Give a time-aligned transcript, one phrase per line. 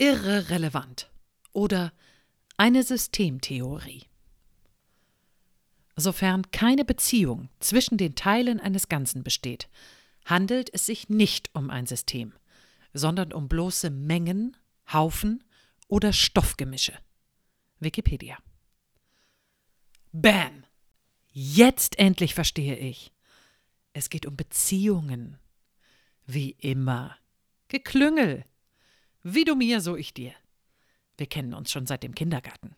[0.00, 1.10] irre relevant
[1.52, 1.92] oder
[2.56, 4.06] eine Systemtheorie.
[5.94, 9.68] Sofern keine Beziehung zwischen den Teilen eines Ganzen besteht,
[10.24, 12.32] handelt es sich nicht um ein System,
[12.94, 14.56] sondern um bloße Mengen,
[14.90, 15.44] Haufen
[15.86, 16.94] oder Stoffgemische.
[17.78, 18.38] Wikipedia.
[20.12, 20.64] Bam!
[21.32, 23.12] Jetzt endlich verstehe ich.
[23.92, 25.38] Es geht um Beziehungen.
[26.26, 27.16] Wie immer.
[27.68, 28.44] Geklüngel.
[29.22, 30.34] Wie du mir, so ich dir.
[31.16, 32.74] Wir kennen uns schon seit dem Kindergarten.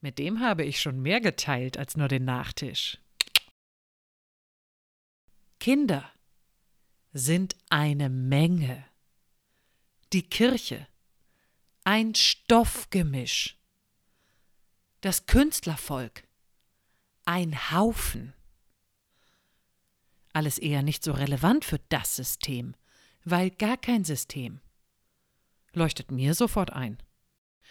[0.00, 2.98] Mit dem habe ich schon mehr geteilt als nur den Nachtisch.
[5.60, 6.10] Kinder
[7.12, 8.84] sind eine Menge.
[10.12, 10.86] Die Kirche
[11.84, 13.56] ein Stoffgemisch.
[15.00, 16.24] Das Künstlervolk
[17.26, 18.34] ein Haufen.
[20.32, 22.74] Alles eher nicht so relevant für das System,
[23.24, 24.60] weil gar kein System.
[25.74, 26.98] Leuchtet mir sofort ein.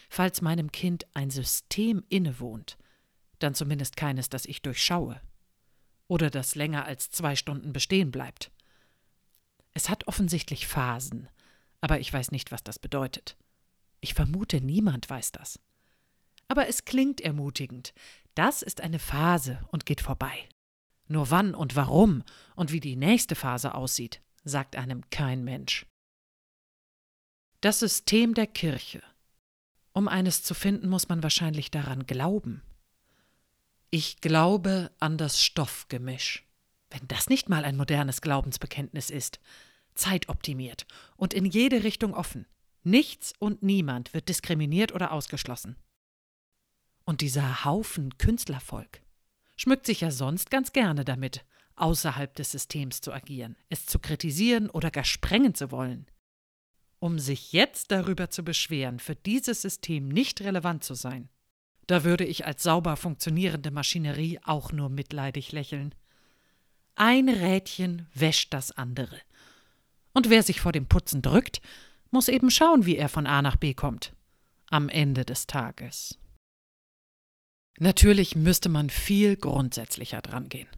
[0.09, 2.77] Falls meinem Kind ein System innewohnt,
[3.39, 5.21] dann zumindest keines, das ich durchschaue.
[6.07, 8.51] Oder das länger als zwei Stunden bestehen bleibt.
[9.73, 11.29] Es hat offensichtlich Phasen,
[11.81, 13.37] aber ich weiß nicht, was das bedeutet.
[14.01, 15.59] Ich vermute, niemand weiß das.
[16.49, 17.93] Aber es klingt ermutigend.
[18.35, 20.33] Das ist eine Phase und geht vorbei.
[21.07, 22.23] Nur wann und warum
[22.55, 25.85] und wie die nächste Phase aussieht, sagt einem kein Mensch.
[27.63, 29.01] Das System der Kirche
[29.93, 32.61] um eines zu finden, muss man wahrscheinlich daran glauben.
[33.91, 36.43] Ich glaube an das Stoffgemisch.
[36.89, 39.39] Wenn das nicht mal ein modernes Glaubensbekenntnis ist,
[39.95, 42.47] zeitoptimiert und in jede Richtung offen.
[42.83, 45.77] Nichts und niemand wird diskriminiert oder ausgeschlossen.
[47.05, 49.01] Und dieser Haufen Künstlervolk
[49.55, 54.69] schmückt sich ja sonst ganz gerne damit, außerhalb des Systems zu agieren, es zu kritisieren
[54.69, 56.07] oder gar sprengen zu wollen
[57.03, 61.27] um sich jetzt darüber zu beschweren, für dieses System nicht relevant zu sein.
[61.85, 65.93] Da würde ich als sauber funktionierende Maschinerie auch nur mitleidig lächeln.
[66.95, 69.19] Ein Rädchen wäscht das andere.
[70.13, 71.59] Und wer sich vor dem Putzen drückt,
[72.09, 74.13] muss eben schauen, wie er von A nach B kommt.
[74.69, 76.17] Am Ende des Tages.
[77.79, 80.69] Natürlich müsste man viel grundsätzlicher drangehen.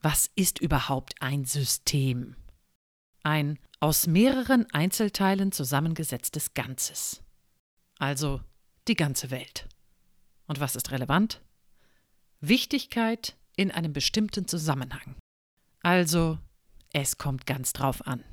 [0.00, 2.36] Was ist überhaupt ein System?
[3.24, 7.22] Ein aus mehreren Einzelteilen zusammengesetztes Ganzes.
[7.98, 8.42] Also
[8.88, 9.68] die ganze Welt.
[10.46, 11.40] Und was ist relevant?
[12.40, 15.16] Wichtigkeit in einem bestimmten Zusammenhang.
[15.82, 16.38] Also,
[16.92, 18.24] es kommt ganz drauf an.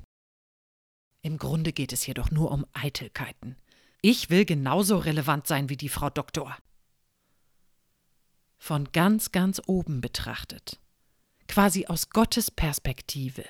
[1.22, 3.58] Im Grunde geht es jedoch nur um Eitelkeiten.
[4.02, 6.58] Ich will genauso relevant sein wie die Frau Doktor.
[8.58, 10.80] Von ganz, ganz oben betrachtet,
[11.48, 13.46] quasi aus Gottes Perspektive,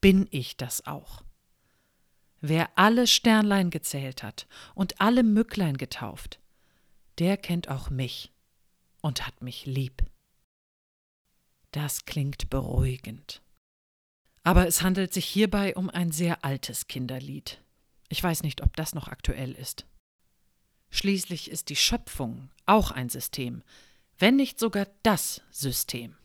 [0.00, 1.22] bin ich das auch.
[2.40, 6.40] Wer alle Sternlein gezählt hat und alle Mücklein getauft,
[7.18, 8.32] der kennt auch mich
[9.02, 10.02] und hat mich lieb.
[11.72, 13.42] Das klingt beruhigend.
[14.42, 17.62] Aber es handelt sich hierbei um ein sehr altes Kinderlied.
[18.08, 19.86] Ich weiß nicht, ob das noch aktuell ist.
[20.90, 23.62] Schließlich ist die Schöpfung auch ein System,
[24.18, 26.16] wenn nicht sogar das System.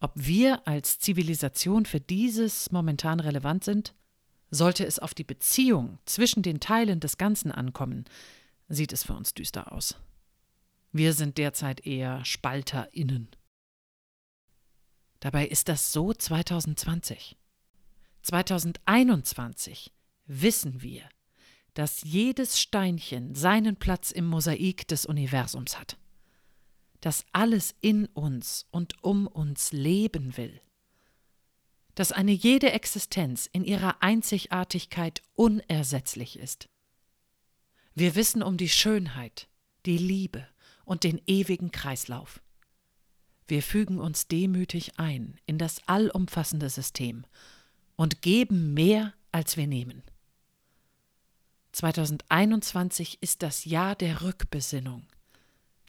[0.00, 3.94] Ob wir als Zivilisation für dieses momentan relevant sind?
[4.50, 8.04] Sollte es auf die Beziehung zwischen den Teilen des Ganzen ankommen,
[8.68, 9.96] sieht es für uns düster aus.
[10.92, 13.28] Wir sind derzeit eher SpalterInnen.
[15.20, 17.36] Dabei ist das so 2020.
[18.22, 19.92] 2021
[20.26, 21.08] wissen wir,
[21.74, 25.98] dass jedes Steinchen seinen Platz im Mosaik des Universums hat
[27.00, 30.60] dass alles in uns und um uns leben will,
[31.94, 36.68] dass eine jede Existenz in ihrer Einzigartigkeit unersetzlich ist.
[37.94, 39.48] Wir wissen um die Schönheit,
[39.84, 40.46] die Liebe
[40.84, 42.40] und den ewigen Kreislauf.
[43.48, 47.24] Wir fügen uns demütig ein in das allumfassende System
[47.96, 50.02] und geben mehr, als wir nehmen.
[51.72, 55.06] 2021 ist das Jahr der Rückbesinnung,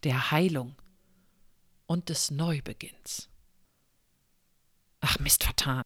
[0.04, 0.76] der Heilung,
[1.90, 3.30] und des Neubeginns.
[5.00, 5.82] Ach Mist, vertan.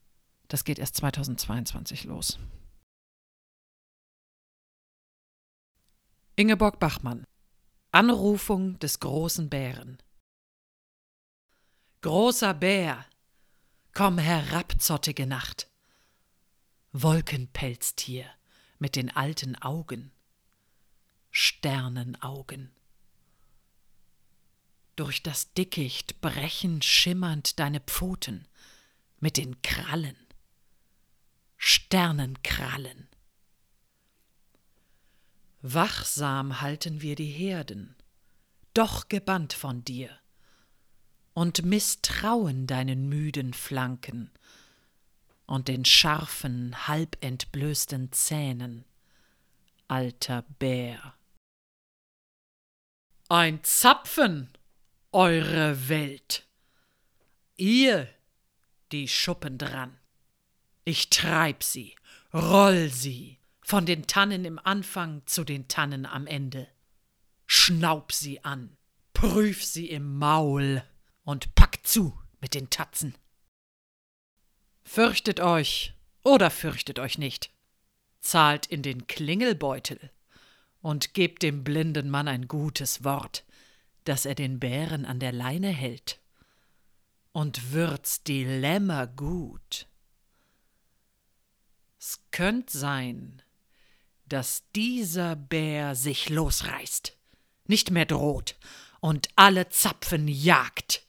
[0.50, 2.40] Das geht erst 2022 los.
[6.36, 7.24] Ingeborg Bachmann
[7.92, 9.98] Anrufung des großen Bären
[12.02, 13.06] Großer Bär,
[13.94, 15.70] komm herab, zottige Nacht.
[16.92, 18.26] Wolkenpelztier
[18.78, 20.12] mit den alten Augen,
[21.32, 22.76] Sternenaugen.
[24.96, 28.48] Durch das Dickicht brechen schimmernd deine Pfoten
[29.20, 30.18] mit den Krallen,
[31.58, 33.08] Sternenkrallen.
[35.62, 37.96] Wachsam halten wir die Herden,
[38.74, 40.20] doch gebannt von dir,
[41.34, 44.30] und misstrauen deinen müden Flanken
[45.46, 48.86] und den scharfen, halb entblößten Zähnen,
[49.88, 51.16] alter Bär.
[53.30, 54.52] Ein Zapfen,
[55.14, 56.48] eure Welt!
[57.56, 58.10] Ihr,
[58.92, 59.98] die Schuppen dran!
[60.86, 61.96] Ich treib sie,
[62.34, 66.68] roll sie, von den Tannen im Anfang zu den Tannen am Ende.
[67.46, 68.76] Schnaub sie an,
[69.14, 70.84] prüf sie im Maul
[71.24, 73.16] und pack zu mit den Tatzen.
[74.84, 75.94] Fürchtet euch
[76.24, 77.52] oder fürchtet euch nicht.
[78.20, 80.12] Zahlt in den Klingelbeutel
[80.82, 83.46] und gebt dem blinden Mann ein gutes Wort,
[84.04, 86.20] dass er den Bären an der Leine hält.
[87.32, 89.88] Und würzt die Lämmer gut.
[92.00, 93.42] S könnt sein,
[94.26, 97.18] dass dieser Bär sich losreißt,
[97.68, 98.58] nicht mehr droht
[99.00, 101.06] und alle Zapfen jagt,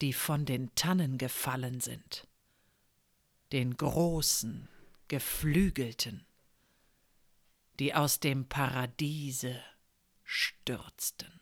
[0.00, 2.26] die von den Tannen gefallen sind,
[3.52, 4.68] den großen,
[5.08, 6.26] geflügelten,
[7.78, 9.62] die aus dem Paradiese
[10.24, 11.41] stürzten.